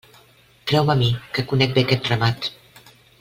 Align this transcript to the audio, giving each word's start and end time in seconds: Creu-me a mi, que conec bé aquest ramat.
Creu-me 0.71 0.93
a 0.95 0.95
mi, 1.01 1.09
que 1.35 1.45
conec 1.51 1.77
bé 1.79 1.85
aquest 1.89 2.13
ramat. 2.13 2.49